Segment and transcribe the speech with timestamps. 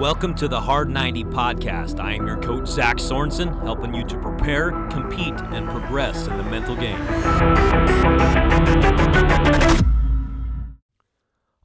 [0.00, 2.00] Welcome to the Hard 90 podcast.
[2.00, 6.42] I am your coach, Zach Sorensen, helping you to prepare, compete, and progress in the
[6.44, 6.98] mental game.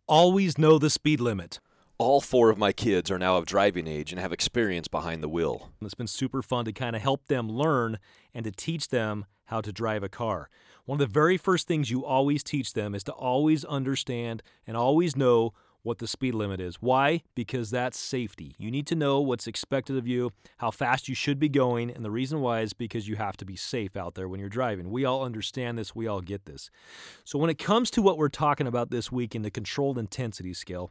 [0.05, 1.61] Always know the speed limit.
[1.97, 5.29] All four of my kids are now of driving age and have experience behind the
[5.29, 5.71] wheel.
[5.81, 7.99] It's been super fun to kind of help them learn
[8.33, 10.49] and to teach them how to drive a car.
[10.83, 14.75] One of the very first things you always teach them is to always understand and
[14.75, 15.53] always know
[15.85, 16.77] what the speed limit is.
[16.81, 17.21] Why?
[17.35, 18.55] Because that's safety.
[18.57, 22.03] You need to know what's expected of you, how fast you should be going, and
[22.03, 24.89] the reason why is because you have to be safe out there when you're driving.
[24.89, 26.71] We all understand this, we all get this.
[27.23, 30.55] So, when it comes to what we're talking about this week in the controlled intensity
[30.55, 30.89] scale,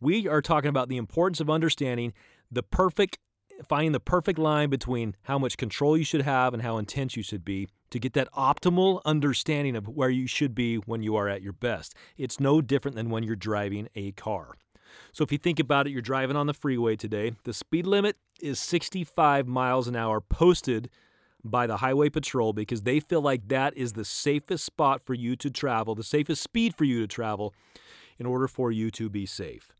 [0.00, 2.12] we are talking about the importance of understanding
[2.50, 3.18] the perfect
[3.68, 7.22] finding the perfect line between how much control you should have and how intense you
[7.22, 11.28] should be to get that optimal understanding of where you should be when you are
[11.28, 11.94] at your best.
[12.16, 14.54] It's no different than when you're driving a car.
[15.12, 17.32] So if you think about it, you're driving on the freeway today.
[17.44, 20.90] The speed limit is 65 miles an hour posted
[21.42, 25.36] by the highway patrol because they feel like that is the safest spot for you
[25.36, 27.54] to travel, the safest speed for you to travel
[28.18, 29.72] in order for you to be safe.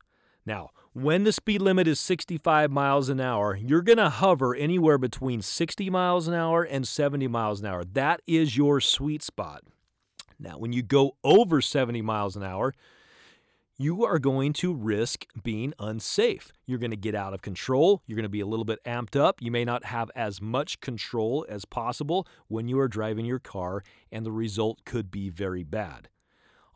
[0.47, 4.99] Now, when the speed limit is 65 miles an hour, you're going to hover anywhere
[4.99, 7.85] between 60 miles an hour and 70 miles an hour.
[7.85, 9.63] That is your sweet spot.
[10.39, 12.73] Now, when you go over 70 miles an hour,
[13.77, 16.53] you are going to risk being unsafe.
[16.67, 18.03] You're going to get out of control.
[18.07, 19.41] You're going to be a little bit amped up.
[19.41, 23.83] You may not have as much control as possible when you are driving your car,
[24.13, 26.09] and the result could be very bad.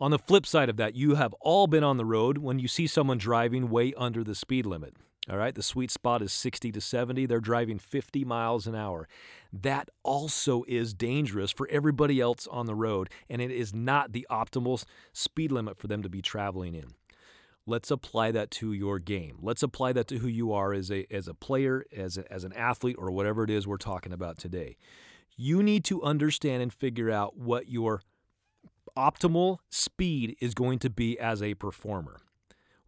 [0.01, 2.67] On the flip side of that, you have all been on the road when you
[2.67, 4.95] see someone driving way under the speed limit.
[5.31, 7.25] All right, the sweet spot is 60 to 70.
[7.27, 9.09] They're driving 50 miles an hour.
[9.53, 14.27] That also is dangerous for everybody else on the road, and it is not the
[14.31, 16.95] optimal speed limit for them to be traveling in.
[17.67, 19.39] Let's apply that to your game.
[19.41, 22.45] Let's apply that to who you are as a, as a player, as, a, as
[22.45, 24.77] an athlete, or whatever it is we're talking about today.
[25.37, 28.03] You need to understand and figure out what your
[28.97, 32.19] optimal speed is going to be as a performer.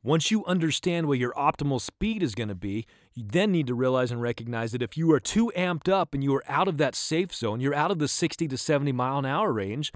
[0.03, 3.75] Once you understand what your optimal speed is going to be, you then need to
[3.75, 6.79] realize and recognize that if you are too amped up and you are out of
[6.79, 9.93] that safe zone, you're out of the 60 to 70 mile an hour range,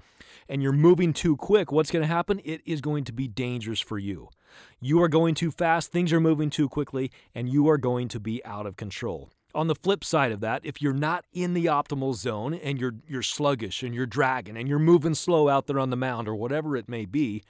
[0.48, 2.41] and you're moving too quick, what's going to happen?
[2.44, 4.31] It is going to be dangerous for you.
[4.81, 8.19] You are going too fast, things are moving too quickly, and you are going to
[8.19, 9.31] be out of control.
[9.55, 12.94] On the flip side of that, if you're not in the optimal zone and you're
[13.06, 16.37] you're sluggish and you're dragging and you're moving slow out there on the mound or
[16.37, 17.43] whatever it may be,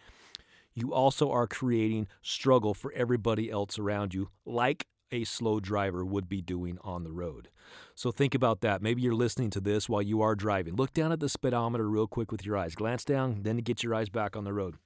[0.74, 6.28] you also are creating struggle for everybody else around you like a slow driver would
[6.28, 7.48] be doing on the road.
[7.94, 8.82] So think about that.
[8.82, 10.76] Maybe you're listening to this while you are driving.
[10.76, 12.74] Look down at the speedometer real quick with your eyes.
[12.74, 14.76] Glance down, then get your eyes back on the road.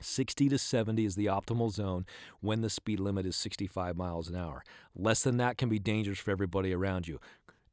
[0.00, 2.04] 60 to 70 is the optimal zone
[2.40, 4.62] when the speed limit is 65 miles an hour.
[4.94, 7.20] Less than that can be dangerous for everybody around you.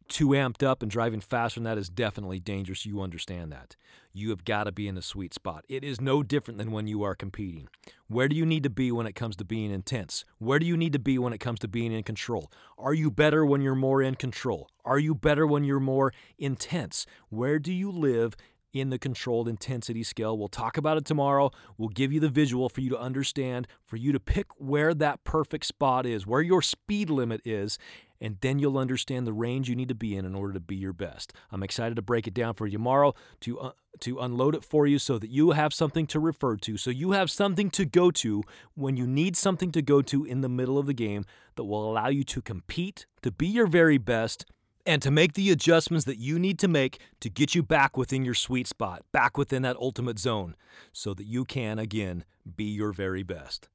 [0.07, 2.85] Too amped up and driving faster than that is definitely dangerous.
[2.85, 3.77] You understand that.
[4.11, 5.63] You have got to be in the sweet spot.
[5.69, 7.69] It is no different than when you are competing.
[8.09, 10.25] Where do you need to be when it comes to being intense?
[10.37, 12.51] Where do you need to be when it comes to being in control?
[12.77, 14.69] Are you better when you're more in control?
[14.83, 17.05] Are you better when you're more intense?
[17.29, 18.35] Where do you live
[18.73, 20.37] in the controlled intensity scale.
[20.37, 21.51] We'll talk about it tomorrow.
[21.77, 25.23] We'll give you the visual for you to understand, for you to pick where that
[25.23, 27.77] perfect spot is, where your speed limit is,
[28.21, 30.75] and then you'll understand the range you need to be in in order to be
[30.75, 31.33] your best.
[31.51, 34.87] I'm excited to break it down for you tomorrow to uh, to unload it for
[34.87, 38.09] you so that you have something to refer to, so you have something to go
[38.11, 38.41] to
[38.73, 41.91] when you need something to go to in the middle of the game that will
[41.91, 44.45] allow you to compete, to be your very best
[44.85, 48.25] and to make the adjustments that you need to make to get you back within
[48.25, 50.55] your sweet spot, back within that ultimate zone,
[50.91, 52.25] so that you can, again,
[52.55, 53.69] be your very best.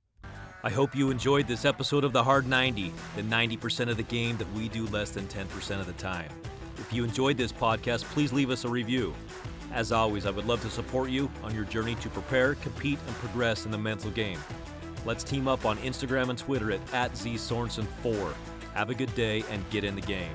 [0.65, 4.37] I hope you enjoyed this episode of The Hard 90, the 90% of the game
[4.39, 6.31] that we do less than 10% of the time.
[6.79, 9.15] If you enjoyed this podcast, please leave us a review.
[9.73, 13.17] As always, I would love to support you on your journey to prepare, compete, and
[13.17, 14.39] progress in the mental game.
[15.05, 18.35] Let's team up on Instagram and Twitter at, at ZSorensen4.
[18.75, 20.33] Have a good day and get in the game.